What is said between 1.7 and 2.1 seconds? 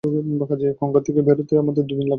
দুদিন লাগল।